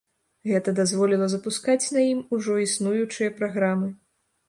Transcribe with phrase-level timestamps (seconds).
[0.51, 3.97] Гэта дазволіла запускаць на ім ужо існуючыя праграмы.